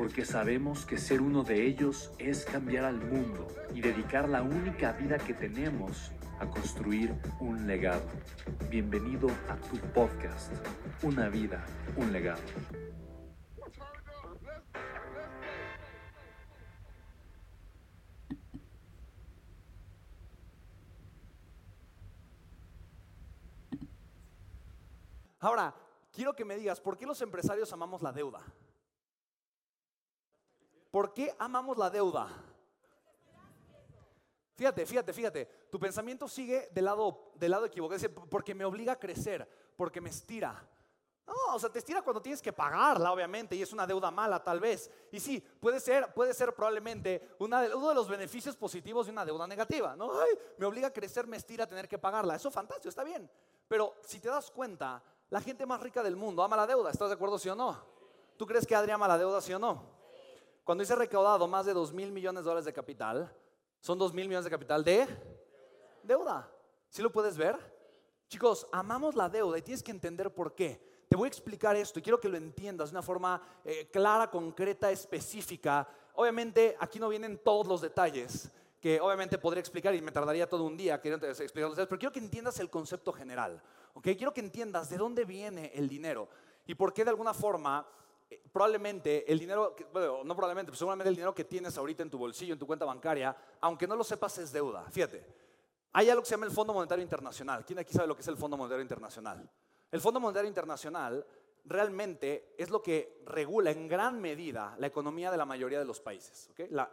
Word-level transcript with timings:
porque 0.00 0.24
sabemos 0.24 0.86
que 0.86 0.96
ser 0.96 1.20
uno 1.20 1.44
de 1.44 1.66
ellos 1.66 2.10
es 2.16 2.46
cambiar 2.46 2.86
al 2.86 2.96
mundo 2.96 3.46
y 3.74 3.82
dedicar 3.82 4.30
la 4.30 4.40
única 4.40 4.92
vida 4.92 5.18
que 5.18 5.34
tenemos 5.34 6.10
a 6.38 6.46
construir 6.46 7.14
un 7.38 7.66
legado. 7.66 8.00
Bienvenido 8.70 9.28
a 9.50 9.56
tu 9.56 9.76
podcast, 9.92 10.50
Una 11.02 11.28
vida, 11.28 11.62
un 11.98 12.14
legado. 12.14 12.40
Ahora, 25.40 25.74
quiero 26.10 26.34
que 26.34 26.46
me 26.46 26.56
digas, 26.56 26.80
¿por 26.80 26.96
qué 26.96 27.04
los 27.04 27.20
empresarios 27.20 27.70
amamos 27.74 28.00
la 28.00 28.12
deuda? 28.12 28.40
¿Por 31.00 31.14
qué 31.14 31.34
amamos 31.38 31.78
la 31.78 31.88
deuda? 31.88 32.28
Fíjate, 34.54 34.84
fíjate, 34.84 35.14
fíjate. 35.14 35.46
Tu 35.70 35.80
pensamiento 35.80 36.28
sigue 36.28 36.68
del 36.72 36.84
lado, 36.84 37.32
del 37.36 37.52
lado 37.52 37.64
equivocado. 37.64 38.06
porque 38.28 38.54
me 38.54 38.66
obliga 38.66 38.92
a 38.92 38.98
crecer, 38.98 39.48
porque 39.78 39.98
me 39.98 40.10
estira. 40.10 40.62
No, 41.26 41.54
o 41.54 41.58
sea, 41.58 41.70
te 41.70 41.78
estira 41.78 42.02
cuando 42.02 42.20
tienes 42.20 42.42
que 42.42 42.52
pagarla, 42.52 43.14
obviamente, 43.14 43.56
y 43.56 43.62
es 43.62 43.72
una 43.72 43.86
deuda 43.86 44.10
mala, 44.10 44.44
tal 44.44 44.60
vez. 44.60 44.90
Y 45.10 45.20
sí, 45.20 45.40
puede 45.40 45.80
ser, 45.80 46.12
puede 46.12 46.34
ser 46.34 46.54
probablemente 46.54 47.34
uno 47.38 47.62
de 47.62 47.94
los 47.94 48.06
beneficios 48.06 48.54
positivos 48.54 49.06
de 49.06 49.12
una 49.12 49.24
deuda 49.24 49.46
negativa. 49.46 49.96
¿no? 49.96 50.12
Me 50.58 50.66
obliga 50.66 50.88
a 50.88 50.92
crecer, 50.92 51.26
me 51.26 51.38
estira 51.38 51.64
a 51.64 51.66
tener 51.66 51.88
que 51.88 51.96
pagarla. 51.96 52.36
Eso 52.36 52.48
es 52.48 52.54
fantástico, 52.54 52.90
está 52.90 53.04
bien. 53.04 53.30
Pero 53.66 53.94
si 54.04 54.20
te 54.20 54.28
das 54.28 54.50
cuenta, 54.50 55.02
la 55.30 55.40
gente 55.40 55.64
más 55.64 55.80
rica 55.80 56.02
del 56.02 56.16
mundo 56.16 56.42
ama 56.42 56.58
la 56.58 56.66
deuda. 56.66 56.90
¿Estás 56.90 57.08
de 57.08 57.14
acuerdo, 57.14 57.38
sí 57.38 57.48
o 57.48 57.54
no? 57.54 57.82
¿Tú 58.36 58.46
crees 58.46 58.66
que 58.66 58.74
Adri 58.76 58.90
ama 58.92 59.08
la 59.08 59.16
deuda, 59.16 59.40
sí 59.40 59.54
o 59.54 59.58
no? 59.58 59.99
Cuando 60.70 60.82
dice 60.82 60.94
recaudado 60.94 61.48
más 61.48 61.66
de 61.66 61.74
2 61.74 61.92
mil 61.92 62.12
millones 62.12 62.44
de 62.44 62.48
dólares 62.48 62.64
de 62.64 62.72
capital, 62.72 63.28
son 63.80 63.98
2 63.98 64.14
mil 64.14 64.28
millones 64.28 64.44
de 64.44 64.52
capital 64.52 64.84
de 64.84 65.04
deuda. 66.04 66.48
¿Sí 66.88 67.02
lo 67.02 67.10
puedes 67.10 67.36
ver? 67.36 67.56
Chicos, 68.28 68.68
amamos 68.70 69.16
la 69.16 69.28
deuda 69.28 69.58
y 69.58 69.62
tienes 69.62 69.82
que 69.82 69.90
entender 69.90 70.32
por 70.32 70.54
qué. 70.54 71.04
Te 71.08 71.16
voy 71.16 71.26
a 71.26 71.28
explicar 71.28 71.74
esto 71.74 71.98
y 71.98 72.02
quiero 72.02 72.20
que 72.20 72.28
lo 72.28 72.36
entiendas 72.36 72.90
de 72.90 72.94
una 72.94 73.02
forma 73.02 73.42
eh, 73.64 73.90
clara, 73.90 74.30
concreta, 74.30 74.92
específica. 74.92 75.88
Obviamente 76.14 76.76
aquí 76.78 77.00
no 77.00 77.08
vienen 77.08 77.38
todos 77.38 77.66
los 77.66 77.80
detalles 77.80 78.48
que 78.80 79.00
obviamente 79.00 79.38
podría 79.38 79.62
explicar 79.62 79.92
y 79.96 80.00
me 80.00 80.12
tardaría 80.12 80.48
todo 80.48 80.62
un 80.62 80.76
día 80.76 81.00
queriendo 81.00 81.26
explicarlos, 81.26 81.76
pero 81.88 81.98
quiero 81.98 82.12
que 82.12 82.20
entiendas 82.20 82.60
el 82.60 82.70
concepto 82.70 83.12
general. 83.12 83.60
Quiero 84.00 84.32
que 84.32 84.40
entiendas 84.40 84.88
de 84.88 84.98
dónde 84.98 85.24
viene 85.24 85.72
el 85.74 85.88
dinero 85.88 86.28
y 86.64 86.76
por 86.76 86.94
qué 86.94 87.02
de 87.02 87.10
alguna 87.10 87.34
forma 87.34 87.84
probablemente 88.52 89.30
el 89.30 89.38
dinero, 89.38 89.74
no 90.24 90.36
probablemente, 90.36 90.70
pero 90.70 90.78
seguramente 90.78 91.08
el 91.08 91.14
dinero 91.14 91.34
que 91.34 91.44
tienes 91.44 91.76
ahorita 91.76 92.02
en 92.02 92.10
tu 92.10 92.18
bolsillo, 92.18 92.52
en 92.52 92.58
tu 92.58 92.66
cuenta 92.66 92.84
bancaria, 92.84 93.36
aunque 93.60 93.86
no 93.86 93.96
lo 93.96 94.04
sepas, 94.04 94.38
es 94.38 94.52
deuda. 94.52 94.84
Fíjate, 94.90 95.24
hay 95.92 96.08
algo 96.10 96.22
que 96.22 96.28
se 96.28 96.34
llama 96.34 96.46
el 96.46 96.52
Fondo 96.52 96.72
Monetario 96.72 97.02
Internacional. 97.02 97.64
¿Quién 97.64 97.78
aquí 97.78 97.92
sabe 97.92 98.06
lo 98.06 98.14
que 98.14 98.22
es 98.22 98.28
el 98.28 98.36
Fondo 98.36 98.56
Monetario 98.56 98.82
Internacional? 98.82 99.48
El 99.90 100.00
Fondo 100.00 100.20
Monetario 100.20 100.48
Internacional 100.48 101.26
realmente 101.64 102.54
es 102.56 102.70
lo 102.70 102.80
que 102.80 103.22
regula 103.26 103.70
en 103.70 103.88
gran 103.88 104.20
medida 104.20 104.74
la 104.78 104.86
economía 104.86 105.30
de 105.30 105.36
la 105.36 105.44
mayoría 105.44 105.78
de 105.78 105.84
los 105.84 106.00
países. 106.00 106.50
La, 106.70 106.90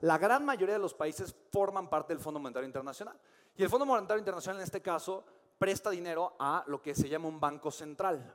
la, 0.00 0.18
gran 0.18 0.44
mayoría 0.44 0.74
de 0.74 0.80
los 0.80 0.94
países 0.94 1.34
forman 1.52 1.88
parte 1.88 2.14
del 2.14 2.22
Fondo 2.22 2.40
Monetario 2.40 2.66
Internacional. 2.66 3.18
Y 3.56 3.62
el 3.62 3.68
Fondo 3.68 3.86
Monetario 3.86 4.18
Internacional 4.18 4.60
en 4.60 4.64
este 4.64 4.80
caso 4.80 5.24
presta 5.58 5.90
dinero 5.90 6.36
a 6.38 6.64
lo 6.66 6.82
que 6.82 6.94
se 6.94 7.08
llama 7.08 7.28
un 7.28 7.38
banco 7.38 7.70
central. 7.70 8.34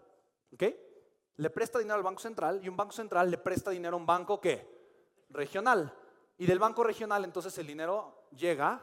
¿Ok? 0.54 0.64
Le 1.38 1.50
presta 1.50 1.80
dinero 1.80 1.96
al 1.96 2.04
banco 2.04 2.22
central 2.22 2.60
y 2.64 2.70
un 2.70 2.78
banco 2.78 2.92
central 2.92 3.32
le 3.32 3.38
presta 3.38 3.72
dinero 3.72 3.96
a 3.96 4.00
un 4.00 4.06
banco 4.06 4.40
¿qué? 4.40 4.68
Regional. 5.30 5.94
Y 6.38 6.46
del 6.46 6.60
banco 6.60 6.84
regional 6.84 7.24
entonces 7.24 7.58
el 7.58 7.68
dinero 7.68 8.26
llega 8.36 8.82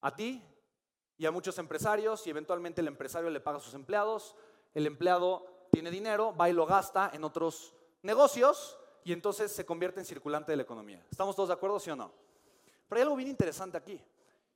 a 0.00 0.14
ti 0.14 0.42
y 1.16 1.26
a 1.26 1.30
muchos 1.30 1.58
empresarios 1.58 2.26
y 2.26 2.30
eventualmente 2.30 2.80
el 2.80 2.88
empresario 2.88 3.30
le 3.30 3.40
paga 3.40 3.58
a 3.58 3.60
sus 3.60 3.74
empleados, 3.74 4.36
el 4.74 4.86
empleado 4.86 5.46
tiene 5.70 5.90
dinero, 5.90 6.34
va 6.34 6.48
y 6.48 6.52
lo 6.52 6.66
gasta 6.66 7.10
en 7.12 7.24
otros 7.24 7.74
negocios 8.02 8.78
y 9.04 9.12
entonces 9.12 9.50
se 9.52 9.66
convierte 9.66 10.00
en 10.00 10.06
circulante 10.06 10.52
de 10.52 10.56
la 10.56 10.62
economía. 10.62 11.04
¿Estamos 11.10 11.34
todos 11.34 11.48
de 11.48 11.54
acuerdo, 11.54 11.80
sí 11.80 11.90
o 11.90 11.96
no? 11.96 12.12
Pero 12.88 12.98
hay 12.98 13.02
algo 13.02 13.16
bien 13.16 13.28
interesante 13.28 13.76
aquí. 13.76 14.00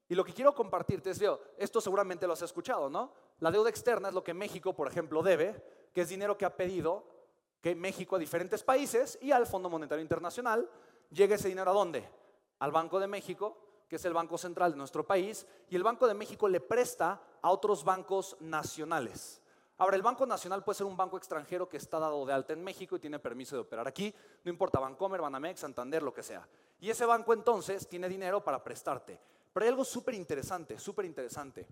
Y 0.08 0.14
lo 0.14 0.24
que 0.24 0.32
quiero 0.32 0.54
compartirte 0.54 1.10
es, 1.10 1.20
esto 1.56 1.80
seguramente 1.80 2.26
lo 2.26 2.34
has 2.34 2.42
escuchado, 2.42 2.90
¿no? 2.90 3.12
La 3.40 3.50
deuda 3.50 3.70
externa 3.70 4.08
es 4.08 4.14
lo 4.14 4.22
que 4.22 4.34
México, 4.34 4.74
por 4.74 4.88
ejemplo, 4.88 5.22
debe, 5.22 5.62
que 5.92 6.02
es 6.02 6.08
dinero 6.08 6.36
que 6.36 6.44
ha 6.44 6.56
pedido 6.56 7.04
que 7.60 7.74
México 7.74 8.16
a 8.16 8.18
diferentes 8.18 8.62
países 8.62 9.18
y 9.22 9.30
al 9.30 9.46
Fondo 9.46 9.70
Monetario 9.70 10.02
Internacional 10.02 10.68
llegue 11.10 11.36
ese 11.36 11.48
dinero 11.48 11.70
a 11.70 11.74
dónde? 11.74 12.08
Al 12.58 12.72
Banco 12.72 12.98
de 12.98 13.06
México, 13.06 13.56
que 13.88 13.96
es 13.96 14.04
el 14.04 14.14
banco 14.14 14.38
central 14.38 14.72
de 14.72 14.78
nuestro 14.78 15.06
país, 15.06 15.46
y 15.68 15.76
el 15.76 15.82
Banco 15.82 16.06
de 16.06 16.14
México 16.14 16.48
le 16.48 16.60
presta 16.60 17.20
a 17.40 17.50
otros 17.50 17.84
bancos 17.84 18.36
nacionales. 18.40 19.42
Ahora, 19.78 19.96
el 19.96 20.02
Banco 20.02 20.26
Nacional 20.26 20.62
puede 20.62 20.78
ser 20.78 20.86
un 20.86 20.96
banco 20.96 21.16
extranjero 21.16 21.68
que 21.68 21.76
está 21.76 21.98
dado 21.98 22.24
de 22.24 22.32
alta 22.32 22.52
en 22.52 22.62
México 22.62 22.94
y 22.94 23.00
tiene 23.00 23.18
permiso 23.18 23.56
de 23.56 23.62
operar 23.62 23.88
aquí, 23.88 24.14
no 24.44 24.50
importa 24.50 24.78
Bancomer, 24.78 25.20
Banamex, 25.20 25.60
Santander, 25.60 26.02
lo 26.02 26.14
que 26.14 26.22
sea. 26.22 26.46
Y 26.80 26.90
ese 26.90 27.04
banco 27.04 27.32
entonces 27.32 27.88
tiene 27.88 28.08
dinero 28.08 28.44
para 28.44 28.62
prestarte. 28.62 29.18
Pero 29.52 29.64
hay 29.64 29.70
algo 29.70 29.84
súper 29.84 30.14
interesante, 30.14 30.78
súper 30.78 31.04
interesante. 31.04 31.66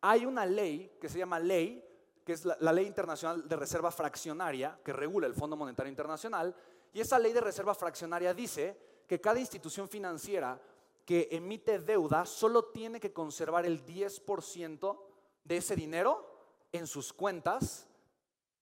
Hay 0.00 0.24
una 0.24 0.46
ley 0.46 0.96
que 1.00 1.08
se 1.08 1.18
llama 1.18 1.38
ley, 1.38 1.84
que 2.24 2.32
es 2.34 2.44
la, 2.44 2.72
Ley 2.72 2.86
Internacional 2.86 3.48
de 3.48 3.56
Reserva 3.56 3.90
Fraccionaria, 3.90 4.78
que 4.84 4.92
regula 4.92 5.26
el 5.26 5.34
Fondo 5.34 5.56
Monetario 5.56 5.90
Internacional, 5.90 6.54
y 6.92 7.00
esa 7.00 7.18
ley 7.18 7.32
de 7.32 7.40
reserva 7.40 7.74
fraccionaria 7.74 8.34
dice 8.34 8.76
que 9.06 9.20
cada 9.20 9.40
institución 9.40 9.88
financiera 9.88 10.60
que 11.04 11.28
emite 11.32 11.78
deuda 11.78 12.26
solo 12.26 12.66
tiene 12.66 13.00
que 13.00 13.12
conservar 13.12 13.66
el 13.66 13.84
10% 13.84 14.98
de 15.44 15.56
ese 15.56 15.74
dinero 15.74 16.32
en 16.70 16.86
sus 16.86 17.12
cuentas 17.12 17.88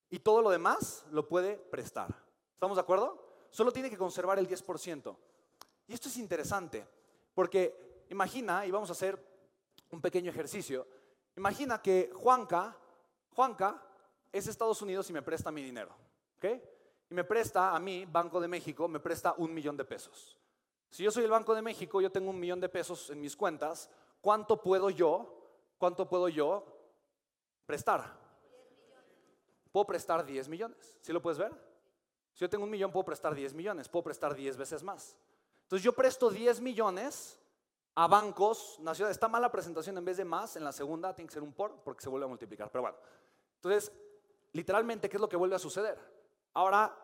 y 0.09 0.21
todo 0.21 0.43
lo 0.43 0.51
demás 0.51 1.05
lo 1.11 1.29
puede 1.29 1.57
prestar. 1.57 2.15
¿Estamos 2.55 2.77
de 2.77 2.83
acuerdo? 2.83 3.47
Solo 3.51 3.73
tiene 3.73 3.91
que 3.91 3.99
conservar 3.99 4.39
el 4.39 4.49
10%. 4.49 5.17
Y 5.89 5.93
esto 5.93 6.09
es 6.09 6.17
interesante, 6.17 6.87
porque 7.35 8.05
imagina, 8.11 8.65
y 8.65 8.71
vamos 8.71 8.89
a 8.91 8.93
hacer 8.93 9.21
un 9.91 10.01
pequeño 10.01 10.31
ejercicio, 10.31 10.87
imagina 11.37 11.83
que 11.83 12.13
Juanca, 12.15 12.77
Juanca 13.41 13.83
es 14.31 14.49
Estados 14.49 14.83
Unidos 14.83 15.09
y 15.09 15.15
me 15.15 15.23
presta 15.23 15.51
mi 15.51 15.63
dinero, 15.63 15.97
¿ok? 16.37 16.45
Y 17.09 17.15
me 17.15 17.25
presta 17.25 17.75
a 17.75 17.79
mí, 17.79 18.05
Banco 18.05 18.39
de 18.39 18.47
México, 18.47 18.87
me 18.87 19.01
presta 19.01 19.33
un 19.39 19.55
millón 19.55 19.79
de 19.79 19.85
pesos. 19.87 20.37
Si 20.91 21.03
yo 21.03 21.11
soy 21.11 21.25
el 21.25 21.31
Banco 21.31 21.55
de 21.55 21.63
México, 21.63 22.03
yo 22.03 22.13
tengo 22.13 22.29
un 22.29 22.39
millón 22.39 22.61
de 22.61 22.69
pesos 22.69 23.09
en 23.09 23.19
mis 23.19 23.35
cuentas, 23.35 23.89
¿cuánto 24.21 24.61
puedo 24.61 24.91
yo, 24.91 25.43
cuánto 25.79 26.07
puedo 26.07 26.29
yo 26.29 26.67
prestar? 27.65 28.15
Puedo 29.73 29.87
prestar 29.87 30.27
10 30.27 30.47
millones, 30.51 30.95
¿sí 31.01 31.11
lo 31.11 31.23
puedes 31.23 31.39
ver? 31.39 31.53
Si 32.35 32.41
yo 32.41 32.51
tengo 32.51 32.65
un 32.65 32.71
millón, 32.71 32.93
puedo 32.93 33.07
prestar 33.07 33.35
10 33.35 33.55
millones, 33.55 33.89
puedo 33.89 34.03
prestar 34.03 34.35
10 34.35 34.59
veces 34.59 34.83
más. 34.83 35.17
Entonces 35.63 35.83
yo 35.83 35.95
presto 35.95 36.29
10 36.29 36.61
millones 36.61 37.40
a 37.95 38.07
bancos 38.07 38.79
nacionales. 38.81 39.17
Está 39.17 39.29
mala 39.29 39.51
presentación 39.51 39.99
en 39.99 40.05
vez 40.05 40.17
de 40.17 40.25
más, 40.25 40.57
en 40.57 40.65
la 40.65 40.73
segunda 40.73 41.15
tiene 41.15 41.29
que 41.29 41.35
ser 41.35 41.43
un 41.43 41.53
por 41.53 41.83
porque 41.83 42.03
se 42.03 42.09
vuelve 42.09 42.27
a 42.27 42.29
multiplicar. 42.29 42.71
Pero 42.71 42.83
bueno, 42.83 42.97
entonces, 43.57 43.93
literalmente, 44.53 45.09
¿qué 45.09 45.17
es 45.17 45.21
lo 45.21 45.29
que 45.29 45.37
vuelve 45.37 45.57
a 45.57 45.59
suceder? 45.59 45.99
Ahora, 46.55 46.97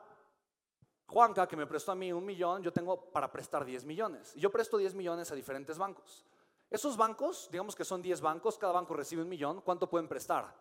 Juanca, 1.06 1.46
que 1.46 1.56
me 1.56 1.66
prestó 1.66 1.92
a 1.92 1.94
mí 1.94 2.12
un 2.12 2.24
millón, 2.24 2.62
yo 2.62 2.72
tengo 2.72 3.10
para 3.10 3.30
prestar 3.30 3.64
10 3.64 3.84
millones. 3.84 4.34
Yo 4.34 4.50
presto 4.50 4.76
10 4.76 4.94
millones 4.94 5.30
a 5.30 5.34
diferentes 5.34 5.78
bancos. 5.78 6.24
Esos 6.68 6.96
bancos, 6.96 7.48
digamos 7.50 7.76
que 7.76 7.84
son 7.84 8.02
10 8.02 8.20
bancos, 8.20 8.58
cada 8.58 8.72
banco 8.72 8.94
recibe 8.94 9.22
un 9.22 9.28
millón, 9.28 9.60
¿cuánto 9.60 9.88
pueden 9.88 10.08
prestar? 10.08 10.52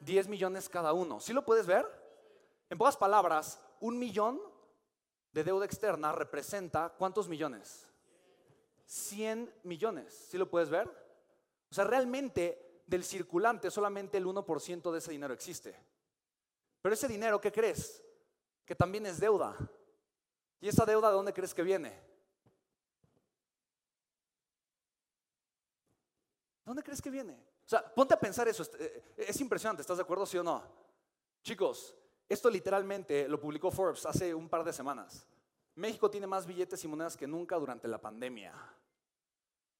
10 0.00 0.28
millones 0.28 0.68
cada 0.68 0.92
uno. 0.92 1.20
¿Sí 1.20 1.32
lo 1.32 1.44
puedes 1.44 1.66
ver? 1.66 1.86
En 2.68 2.78
pocas 2.78 2.96
palabras, 2.96 3.62
un 3.80 3.98
millón 3.98 4.40
de 5.32 5.44
deuda 5.44 5.64
externa 5.64 6.12
representa 6.12 6.88
¿cuántos 6.98 7.28
millones? 7.28 7.87
100 8.88 9.52
millones. 9.64 10.26
¿Sí 10.30 10.38
lo 10.38 10.48
puedes 10.48 10.70
ver? 10.70 10.88
O 11.70 11.74
sea, 11.74 11.84
realmente 11.84 12.82
del 12.86 13.04
circulante 13.04 13.70
solamente 13.70 14.16
el 14.16 14.26
1% 14.26 14.90
de 14.90 14.98
ese 14.98 15.10
dinero 15.10 15.34
existe. 15.34 15.76
Pero 16.80 16.94
ese 16.94 17.06
dinero, 17.06 17.40
¿qué 17.40 17.52
crees? 17.52 18.02
Que 18.64 18.74
también 18.74 19.04
es 19.04 19.20
deuda. 19.20 19.56
¿Y 20.60 20.68
esa 20.68 20.86
deuda 20.86 21.08
de 21.08 21.14
dónde 21.14 21.34
crees 21.34 21.52
que 21.52 21.62
viene? 21.62 22.00
¿Dónde 26.64 26.82
crees 26.82 27.02
que 27.02 27.10
viene? 27.10 27.34
O 27.34 27.68
sea, 27.68 27.94
ponte 27.94 28.14
a 28.14 28.20
pensar 28.20 28.48
eso. 28.48 28.64
Eh, 28.78 29.14
es 29.18 29.40
impresionante, 29.40 29.82
¿estás 29.82 29.98
de 29.98 30.02
acuerdo, 30.02 30.24
sí 30.24 30.38
o 30.38 30.42
no? 30.42 30.62
Chicos, 31.42 31.94
esto 32.26 32.48
literalmente 32.48 33.28
lo 33.28 33.38
publicó 33.38 33.70
Forbes 33.70 34.06
hace 34.06 34.34
un 34.34 34.48
par 34.48 34.64
de 34.64 34.72
semanas. 34.72 35.26
México 35.78 36.10
tiene 36.10 36.26
más 36.26 36.44
billetes 36.44 36.82
y 36.82 36.88
monedas 36.88 37.16
que 37.16 37.28
nunca 37.28 37.56
durante 37.56 37.86
la 37.86 38.00
pandemia. 38.00 38.52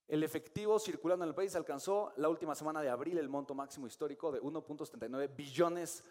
El 0.07 0.23
efectivo 0.23 0.79
circulando 0.79 1.25
en 1.25 1.31
el 1.31 1.35
país 1.35 1.57
alcanzó 1.57 2.13
la 2.19 2.29
última 2.29 2.55
semana 2.55 2.81
de 2.81 2.89
abril 2.89 3.19
el 3.19 3.29
monto 3.29 3.53
máximo 3.53 3.89
histórico 3.89 4.31
de 4.31 4.41
1.79 4.41 5.35
billones 5.35 6.05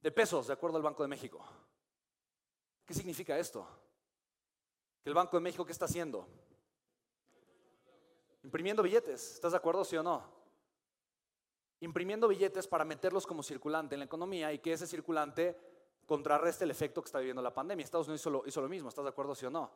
de 0.00 0.10
pesos, 0.10 0.46
de 0.46 0.54
acuerdo 0.54 0.78
al 0.78 0.82
Banco 0.82 1.02
de 1.02 1.08
México. 1.08 1.44
¿Qué 2.86 2.94
significa 2.94 3.38
esto? 3.38 3.68
Que 5.04 5.10
el 5.10 5.14
Banco 5.14 5.36
de 5.36 5.42
México, 5.42 5.66
¿qué 5.66 5.72
está 5.72 5.84
haciendo? 5.84 6.26
Imprimiendo 8.42 8.82
billetes. 8.82 9.34
¿Estás 9.34 9.52
de 9.52 9.58
acuerdo, 9.58 9.84
sí 9.84 9.98
o 9.98 10.02
no? 10.02 10.24
Imprimiendo 11.80 12.26
billetes 12.26 12.66
para 12.66 12.86
meterlos 12.86 13.26
como 13.26 13.42
circulante 13.42 13.96
en 13.96 13.98
la 13.98 14.06
economía 14.06 14.50
y 14.54 14.60
que 14.60 14.72
ese 14.72 14.86
circulante 14.86 15.75
contrarreste 16.06 16.64
el 16.64 16.70
efecto 16.70 17.02
que 17.02 17.06
está 17.06 17.18
viviendo 17.18 17.42
la 17.42 17.52
pandemia. 17.52 17.84
Estados 17.84 18.06
Unidos 18.06 18.22
hizo 18.22 18.30
lo, 18.30 18.42
hizo 18.46 18.60
lo 18.60 18.68
mismo. 18.68 18.88
¿Estás 18.88 19.04
de 19.04 19.10
acuerdo, 19.10 19.34
sí 19.34 19.44
o 19.46 19.50
no? 19.50 19.70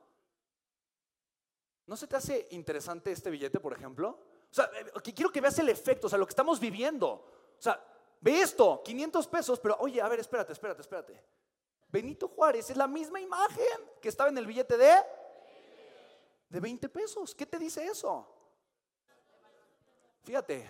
¿No 1.87 1.97
se 1.97 2.07
te 2.07 2.17
hace 2.17 2.47
interesante 2.53 3.13
este 3.13 3.31
billete, 3.31 3.59
por 3.61 3.73
ejemplo? 3.73 4.09
O 4.51 4.55
sea, 4.55 4.71
eh, 4.75 5.13
quiero 5.15 5.31
que 5.31 5.41
veas 5.41 5.59
el 5.59 5.69
efecto, 5.69 6.07
o 6.07 6.11
sea, 6.11 6.19
lo 6.19 6.27
que 6.27 6.31
estamos 6.31 6.61
viviendo. 6.61 7.09
O 7.09 7.63
sea, 7.63 7.85
ve 8.21 8.41
esto, 8.41 8.81
500 8.85 9.27
pesos, 9.27 9.61
pero 9.61 9.77
oye, 9.81 10.01
a 10.01 10.09
ver, 10.09 10.21
espérate, 10.21 10.53
espérate, 10.53 10.81
espérate. 10.81 11.25
Benito 11.89 12.29
Juárez 12.29 12.71
es 12.71 12.77
la 12.77 12.87
misma 12.87 13.21
imagen 13.21 13.91
que 14.01 14.09
estaba 14.09 14.31
en 14.31 14.39
el 14.39 14.47
billete 14.47 14.77
de 14.77 14.95
de 16.51 16.61
20 16.61 16.89
pesos. 16.89 17.35
¿Qué 17.35 17.47
te 17.47 17.59
dice 17.59 17.87
eso? 17.87 18.27
Fíjate, 20.23 20.69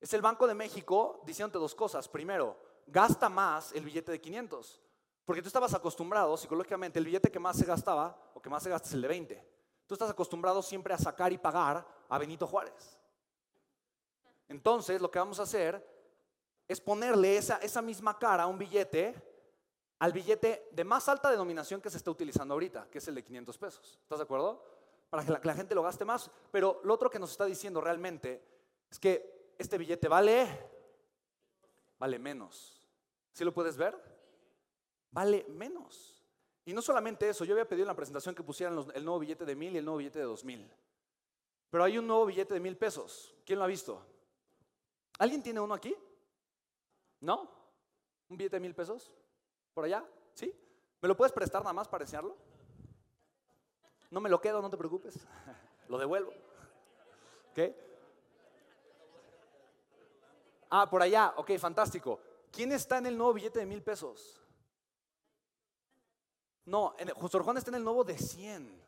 es 0.00 0.14
el 0.14 0.22
Banco 0.22 0.46
de 0.46 0.54
México 0.54 1.20
diciéndote 1.26 1.58
dos 1.58 1.74
cosas. 1.74 2.08
Primero, 2.08 2.56
gasta 2.86 3.28
más 3.28 3.72
el 3.72 3.84
billete 3.84 4.12
de 4.12 4.20
500, 4.20 4.80
porque 5.24 5.42
tú 5.42 5.48
estabas 5.48 5.74
acostumbrado 5.74 6.36
psicológicamente, 6.36 6.98
el 6.98 7.06
billete 7.06 7.30
que 7.30 7.38
más 7.38 7.56
se 7.56 7.64
gastaba 7.64 8.30
o 8.34 8.42
que 8.42 8.50
más 8.50 8.62
se 8.62 8.70
gasta 8.70 8.88
es 8.88 8.94
el 8.94 9.02
de 9.02 9.08
20. 9.08 9.48
Tú 9.86 9.94
estás 9.94 10.10
acostumbrado 10.10 10.62
siempre 10.62 10.94
a 10.94 10.98
sacar 10.98 11.32
y 11.32 11.38
pagar 11.38 11.86
a 12.08 12.18
Benito 12.18 12.46
Juárez. 12.46 12.98
Entonces, 14.48 15.00
lo 15.00 15.10
que 15.10 15.18
vamos 15.18 15.40
a 15.40 15.44
hacer 15.44 15.94
es 16.68 16.80
ponerle 16.80 17.36
esa, 17.36 17.56
esa 17.58 17.82
misma 17.82 18.18
cara 18.18 18.44
a 18.44 18.46
un 18.46 18.58
billete, 18.58 19.14
al 19.98 20.12
billete 20.12 20.68
de 20.72 20.84
más 20.84 21.08
alta 21.08 21.30
denominación 21.30 21.80
que 21.80 21.90
se 21.90 21.96
está 21.96 22.10
utilizando 22.10 22.54
ahorita, 22.54 22.88
que 22.90 22.98
es 22.98 23.08
el 23.08 23.14
de 23.14 23.24
500 23.24 23.58
pesos. 23.58 23.98
¿Estás 24.02 24.18
de 24.18 24.24
acuerdo? 24.24 24.62
Para 25.10 25.24
que 25.24 25.46
la, 25.46 25.54
gente 25.54 25.74
lo 25.74 25.82
gaste 25.82 26.04
más. 26.04 26.30
Pero 26.50 26.80
lo 26.84 26.94
otro 26.94 27.10
que 27.10 27.18
nos 27.18 27.30
está 27.30 27.44
diciendo 27.44 27.80
realmente 27.80 28.42
es 28.90 28.98
que 28.98 29.54
este 29.58 29.78
billete 29.78 30.08
vale, 30.08 30.70
vale 31.98 32.18
menos. 32.18 32.73
¿Sí 33.34 33.44
lo 33.44 33.52
puedes 33.52 33.76
ver? 33.76 33.94
Vale 35.10 35.44
menos. 35.50 36.24
Y 36.64 36.72
no 36.72 36.80
solamente 36.80 37.28
eso, 37.28 37.44
yo 37.44 37.52
había 37.52 37.68
pedido 37.68 37.82
en 37.84 37.88
la 37.88 37.96
presentación 37.96 38.34
que 38.34 38.44
pusieran 38.44 38.86
el 38.94 39.04
nuevo 39.04 39.18
billete 39.18 39.44
de 39.44 39.56
mil 39.56 39.74
y 39.74 39.78
el 39.78 39.84
nuevo 39.84 39.98
billete 39.98 40.20
de 40.20 40.24
dos 40.24 40.44
mil. 40.44 40.70
Pero 41.68 41.84
hay 41.84 41.98
un 41.98 42.06
nuevo 42.06 42.26
billete 42.26 42.54
de 42.54 42.60
mil 42.60 42.76
pesos. 42.76 43.34
¿Quién 43.44 43.58
lo 43.58 43.64
ha 43.64 43.68
visto? 43.68 44.00
¿Alguien 45.18 45.42
tiene 45.42 45.60
uno 45.60 45.74
aquí? 45.74 45.94
¿No? 47.20 47.50
¿Un 48.28 48.36
billete 48.36 48.56
de 48.56 48.60
mil 48.60 48.74
pesos? 48.74 49.12
¿Por 49.74 49.84
allá? 49.84 50.04
¿Sí? 50.32 50.54
¿Me 51.00 51.08
lo 51.08 51.16
puedes 51.16 51.32
prestar 51.32 51.62
nada 51.62 51.72
más 51.72 51.88
para 51.88 52.04
enseñarlo? 52.04 52.36
No 54.10 54.20
me 54.20 54.30
lo 54.30 54.40
quedo, 54.40 54.62
no 54.62 54.70
te 54.70 54.76
preocupes. 54.76 55.26
lo 55.88 55.98
devuelvo. 55.98 56.32
¿Ok? 57.50 57.58
Ah, 60.70 60.88
por 60.88 61.02
allá. 61.02 61.34
Ok, 61.36 61.58
fantástico. 61.58 62.20
¿Quién 62.54 62.72
está 62.72 62.98
en 62.98 63.06
el 63.06 63.18
nuevo 63.18 63.32
billete 63.32 63.58
de 63.58 63.66
mil 63.66 63.82
pesos? 63.82 64.40
No, 66.66 66.94
Sor 67.30 67.42
Juana 67.42 67.58
está 67.58 67.70
en 67.70 67.76
el 67.76 67.84
nuevo 67.84 68.04
de 68.04 68.16
100. 68.16 68.82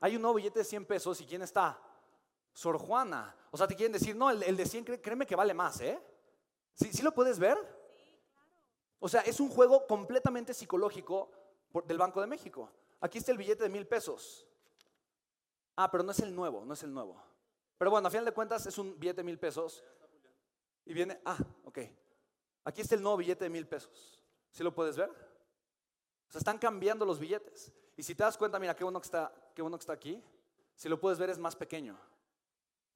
Hay 0.00 0.16
un 0.16 0.22
nuevo 0.22 0.36
billete 0.36 0.60
de 0.60 0.64
100 0.64 0.86
pesos 0.86 1.20
y 1.20 1.26
¿quién 1.26 1.42
está? 1.42 1.80
Sor 2.52 2.78
Juana. 2.78 3.34
O 3.50 3.56
sea, 3.56 3.66
te 3.66 3.74
quieren 3.74 3.92
decir, 3.92 4.14
no, 4.14 4.30
el, 4.30 4.56
de 4.56 4.66
100 4.66 4.84
créeme 4.84 5.26
que 5.26 5.34
vale 5.34 5.54
más, 5.54 5.80
¿eh? 5.80 6.00
¿Sí, 6.74 6.92
¿Sí, 6.92 7.02
lo 7.02 7.12
puedes 7.12 7.38
ver? 7.38 7.58
O 8.98 9.08
sea, 9.08 9.22
es 9.22 9.40
un 9.40 9.48
juego 9.48 9.86
completamente 9.86 10.54
psicológico 10.54 11.30
del 11.84 11.98
Banco 11.98 12.20
de 12.20 12.26
México. 12.26 12.70
Aquí 13.00 13.18
está 13.18 13.32
el 13.32 13.38
billete 13.38 13.64
de 13.64 13.70
mil 13.70 13.86
pesos. 13.86 14.46
Ah, 15.76 15.90
pero 15.90 16.04
no 16.04 16.12
es 16.12 16.20
el 16.20 16.34
nuevo, 16.34 16.64
no 16.64 16.74
es 16.74 16.82
el 16.82 16.92
nuevo. 16.92 17.20
Pero 17.78 17.90
bueno, 17.90 18.08
a 18.08 18.10
final 18.10 18.26
de 18.26 18.32
cuentas 18.32 18.66
es 18.66 18.76
un 18.78 18.98
billete 18.98 19.18
de 19.18 19.24
mil 19.24 19.38
pesos. 19.38 19.82
Y 20.84 20.92
viene, 20.92 21.20
ah, 21.24 21.38
ok. 21.64 21.78
Aquí 22.64 22.80
está 22.80 22.94
el 22.94 23.02
nuevo 23.02 23.16
billete 23.16 23.44
de 23.44 23.50
mil 23.50 23.66
pesos. 23.66 24.20
¿Sí 24.50 24.62
lo 24.62 24.74
puedes 24.74 24.96
ver? 24.96 25.10
O 25.10 26.32
sea, 26.32 26.38
están 26.38 26.58
cambiando 26.58 27.04
los 27.04 27.18
billetes. 27.18 27.72
Y 27.96 28.02
si 28.02 28.14
te 28.14 28.22
das 28.22 28.36
cuenta, 28.36 28.58
mira, 28.58 28.74
qué 28.74 28.84
bueno 28.84 29.00
que 29.00 29.06
está, 29.06 29.32
qué 29.54 29.62
bueno 29.62 29.76
que 29.76 29.82
está 29.82 29.92
aquí. 29.92 30.22
Si 30.74 30.88
lo 30.88 30.98
puedes 31.00 31.18
ver, 31.18 31.30
es 31.30 31.38
más 31.38 31.56
pequeño. 31.56 31.98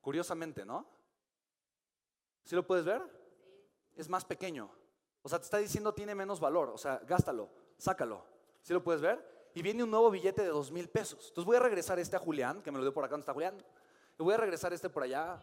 Curiosamente, 0.00 0.64
¿no? 0.64 0.86
¿Sí 2.44 2.54
lo 2.54 2.66
puedes 2.66 2.84
ver? 2.84 3.02
Es 3.96 4.08
más 4.08 4.24
pequeño. 4.24 4.70
O 5.22 5.28
sea, 5.28 5.38
te 5.38 5.44
está 5.44 5.58
diciendo 5.58 5.94
tiene 5.94 6.14
menos 6.14 6.40
valor. 6.40 6.70
O 6.70 6.78
sea, 6.78 6.98
gástalo, 7.06 7.50
sácalo. 7.78 8.24
¿Sí 8.62 8.72
lo 8.72 8.82
puedes 8.82 9.00
ver? 9.00 9.50
Y 9.54 9.62
viene 9.62 9.82
un 9.84 9.90
nuevo 9.90 10.10
billete 10.10 10.42
de 10.42 10.48
dos 10.48 10.70
mil 10.70 10.88
pesos. 10.88 11.28
Entonces 11.28 11.44
voy 11.44 11.56
a 11.56 11.60
regresar 11.60 11.98
este 11.98 12.16
a 12.16 12.18
Julián, 12.18 12.62
que 12.62 12.70
me 12.70 12.78
lo 12.78 12.84
dio 12.84 12.92
por 12.92 13.04
acá, 13.04 13.12
¿dónde 13.12 13.22
está 13.22 13.32
Julián? 13.32 13.56
Y 14.18 14.22
voy 14.22 14.34
a 14.34 14.36
regresar 14.36 14.72
este 14.72 14.90
por 14.90 15.02
allá. 15.02 15.40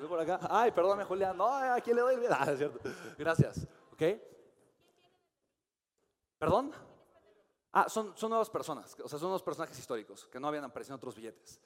Por 0.00 0.20
acá. 0.20 0.40
Ay, 0.50 0.72
perdóname, 0.72 1.04
Julián. 1.04 1.36
No, 1.36 1.48
aquí 1.48 1.92
le 1.94 2.00
doy. 2.02 2.16
Ah, 2.30 2.50
es 2.50 2.58
cierto. 2.58 2.78
Gracias. 3.16 3.66
¿Ok? 3.92 4.02
¿Perdón? 6.38 6.72
Ah, 7.72 7.88
son, 7.88 8.16
son 8.16 8.30
nuevas 8.30 8.48
personas, 8.48 8.96
o 9.02 9.08
sea, 9.08 9.18
son 9.18 9.28
nuevos 9.28 9.42
personajes 9.42 9.78
históricos 9.78 10.26
que 10.28 10.40
no 10.40 10.48
habían 10.48 10.64
aparecido 10.64 10.94
en 10.94 10.96
otros 10.96 11.14
billetes. 11.14 11.60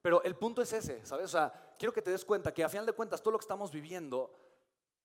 Pero 0.00 0.22
el 0.22 0.36
punto 0.36 0.62
es 0.62 0.72
ese, 0.72 1.04
¿sabes? 1.04 1.26
O 1.26 1.28
sea, 1.28 1.74
quiero 1.76 1.92
que 1.92 2.00
te 2.00 2.12
des 2.12 2.24
cuenta 2.24 2.54
que 2.54 2.62
a 2.62 2.68
final 2.68 2.86
de 2.86 2.92
cuentas 2.92 3.20
todo 3.20 3.32
lo 3.32 3.38
que 3.38 3.42
estamos 3.42 3.72
viviendo, 3.72 4.32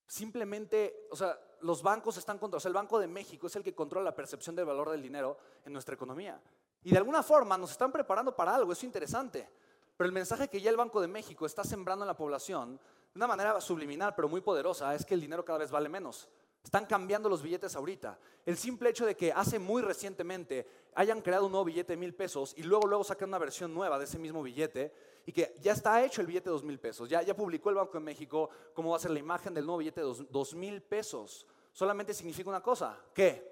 simplemente, 0.05 1.07
o 1.09 1.15
sea, 1.15 1.39
los 1.61 1.81
bancos 1.81 2.17
están 2.17 2.37
contra, 2.37 2.57
o 2.57 2.59
sea, 2.59 2.69
el 2.69 2.75
Banco 2.75 2.99
de 2.99 3.07
México 3.07 3.47
es 3.47 3.55
el 3.55 3.63
que 3.63 3.73
controla 3.73 4.05
la 4.05 4.15
percepción 4.15 4.55
del 4.55 4.65
valor 4.65 4.91
del 4.91 5.01
dinero 5.01 5.37
en 5.65 5.73
nuestra 5.73 5.95
economía. 5.95 6.39
Y 6.83 6.91
de 6.91 6.97
alguna 6.97 7.23
forma 7.23 7.57
nos 7.57 7.71
están 7.71 7.91
preparando 7.91 8.35
para 8.35 8.53
algo, 8.53 8.71
eso 8.71 8.79
es 8.79 8.83
interesante. 8.83 9.49
Pero 9.97 10.07
el 10.07 10.13
mensaje 10.13 10.47
que 10.47 10.61
ya 10.61 10.69
el 10.69 10.77
Banco 10.77 11.01
de 11.01 11.07
México 11.07 11.45
está 11.45 11.63
sembrando 11.63 12.03
en 12.03 12.07
la 12.07 12.17
población, 12.17 12.77
de 12.77 13.19
una 13.19 13.27
manera 13.27 13.61
subliminal, 13.61 14.13
pero 14.15 14.27
muy 14.27 14.41
poderosa, 14.41 14.93
es 14.95 15.05
que 15.05 15.13
el 15.13 15.21
dinero 15.21 15.45
cada 15.45 15.59
vez 15.59 15.71
vale 15.71 15.89
menos. 15.89 16.27
Están 16.63 16.85
cambiando 16.85 17.27
los 17.29 17.43
billetes 17.43 17.75
ahorita. 17.75 18.17
El 18.45 18.57
simple 18.57 18.89
hecho 18.89 19.05
de 19.05 19.15
que 19.15 19.33
hace 19.33 19.59
muy 19.59 19.81
recientemente 19.81 20.65
hayan 20.95 21.21
creado 21.21 21.45
un 21.45 21.51
nuevo 21.51 21.65
billete 21.65 21.93
de 21.93 21.97
mil 21.97 22.15
pesos 22.15 22.53
y 22.57 22.63
luego 22.63 22.87
luego 22.87 23.03
sacan 23.03 23.29
una 23.29 23.37
versión 23.37 23.73
nueva 23.73 23.99
de 23.99 24.05
ese 24.05 24.17
mismo 24.17 24.41
billete 24.41 24.93
y 25.25 25.31
que 25.31 25.55
ya 25.61 25.73
está 25.73 26.03
hecho 26.03 26.21
el 26.21 26.27
billete 26.27 26.45
de 26.45 26.53
dos 26.53 26.63
mil 26.63 26.79
pesos. 26.79 27.09
Ya, 27.09 27.21
ya 27.21 27.35
publicó 27.35 27.69
el 27.69 27.75
Banco 27.75 27.93
de 27.93 27.99
México 27.99 28.49
cómo 28.73 28.91
va 28.91 28.97
a 28.97 28.99
ser 28.99 29.11
la 29.11 29.19
imagen 29.19 29.53
del 29.53 29.65
nuevo 29.65 29.79
billete 29.79 30.01
de 30.01 30.25
dos, 30.29 30.55
mil 30.55 30.81
pesos. 30.81 31.45
Solamente 31.73 32.13
significa 32.13 32.49
una 32.49 32.61
cosa. 32.61 32.97
¿Qué? 33.13 33.51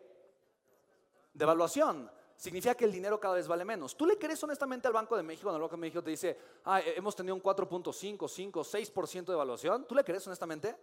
Devaluación. 1.33 2.09
Significa 2.41 2.73
que 2.73 2.85
el 2.85 2.91
dinero 2.91 3.19
cada 3.19 3.35
vez 3.35 3.47
vale 3.47 3.63
menos. 3.63 3.95
¿Tú 3.95 4.03
le 4.03 4.17
crees 4.17 4.43
honestamente 4.43 4.87
al 4.87 4.93
Banco 4.93 5.15
de 5.15 5.21
México 5.21 5.43
cuando 5.43 5.57
el 5.57 5.61
Banco 5.61 5.75
de 5.75 5.81
México 5.81 6.01
te 6.01 6.09
dice, 6.09 6.35
ah, 6.65 6.81
hemos 6.81 7.15
tenido 7.15 7.35
un 7.35 7.43
4.5, 7.43 8.27
5, 8.27 8.61
6% 8.63 9.25
de 9.25 9.33
devaluación? 9.33 9.85
¿Tú 9.85 9.93
le 9.93 10.03
crees 10.03 10.25
honestamente? 10.25 10.75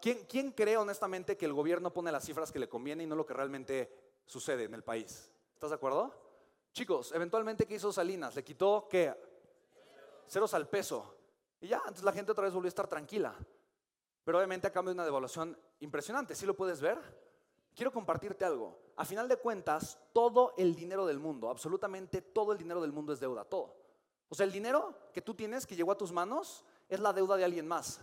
¿Quién, 0.00 0.50
cree 0.52 0.78
honestamente 0.78 1.36
que 1.36 1.44
el 1.44 1.52
gobierno 1.52 1.92
pone 1.92 2.10
las 2.10 2.24
cifras 2.24 2.50
que 2.50 2.58
le 2.58 2.70
conviene 2.70 3.02
y 3.02 3.06
no 3.06 3.16
lo 3.16 3.26
que 3.26 3.34
realmente 3.34 3.92
sucede 4.24 4.64
en 4.64 4.72
el 4.72 4.82
país? 4.82 5.30
¿Estás 5.52 5.68
de 5.68 5.76
acuerdo? 5.76 6.10
Chicos, 6.72 7.12
eventualmente, 7.12 7.66
¿qué 7.66 7.74
hizo 7.74 7.92
Salinas? 7.92 8.34
Le 8.34 8.42
quitó, 8.42 8.88
¿qué? 8.88 9.14
Ceros 10.26 10.54
al 10.54 10.70
peso. 10.70 11.16
Y 11.60 11.68
ya, 11.68 11.80
entonces 11.80 12.04
la 12.04 12.12
gente 12.14 12.32
otra 12.32 12.44
vez 12.44 12.54
volvió 12.54 12.68
a 12.68 12.70
estar 12.70 12.88
tranquila. 12.88 13.34
Pero 14.24 14.38
obviamente 14.38 14.66
a 14.66 14.72
cambio 14.72 14.88
de 14.88 14.94
una 14.94 15.04
devaluación 15.04 15.54
impresionante. 15.80 16.34
¿Sí 16.34 16.46
lo 16.46 16.56
puedes 16.56 16.80
ver? 16.80 16.96
Quiero 17.74 17.92
compartirte 17.92 18.46
algo. 18.46 18.87
A 18.98 19.04
final 19.04 19.28
de 19.28 19.36
cuentas, 19.36 19.96
todo 20.12 20.54
el 20.58 20.74
dinero 20.74 21.06
del 21.06 21.20
mundo, 21.20 21.48
absolutamente 21.48 22.20
todo 22.20 22.50
el 22.50 22.58
dinero 22.58 22.80
del 22.80 22.92
mundo 22.92 23.12
es 23.12 23.20
deuda, 23.20 23.44
todo. 23.44 23.76
O 24.28 24.34
sea, 24.34 24.44
el 24.44 24.50
dinero 24.50 24.92
que 25.12 25.22
tú 25.22 25.34
tienes 25.34 25.66
que 25.66 25.76
llegó 25.76 25.92
a 25.92 25.96
tus 25.96 26.10
manos 26.10 26.64
es 26.88 26.98
la 26.98 27.12
deuda 27.12 27.36
de 27.36 27.44
alguien 27.44 27.68
más. 27.68 28.00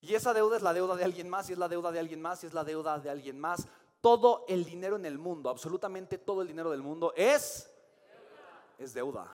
Y 0.00 0.14
esa 0.14 0.32
deuda 0.32 0.56
es 0.56 0.62
la 0.62 0.72
deuda 0.72 0.96
de 0.96 1.04
alguien 1.04 1.28
más, 1.28 1.50
y 1.50 1.52
es 1.52 1.58
la 1.58 1.68
deuda 1.68 1.92
de 1.92 1.98
alguien 1.98 2.22
más, 2.22 2.42
y 2.42 2.46
es 2.46 2.54
la 2.54 2.64
deuda 2.64 2.98
de 2.98 3.10
alguien 3.10 3.38
más. 3.38 3.68
Todo 4.00 4.46
el 4.48 4.64
dinero 4.64 4.96
en 4.96 5.04
el 5.04 5.18
mundo, 5.18 5.50
absolutamente 5.50 6.16
todo 6.16 6.40
el 6.40 6.48
dinero 6.48 6.70
del 6.70 6.80
mundo 6.82 7.12
es 7.14 7.70
es 8.78 8.94
deuda. 8.94 9.22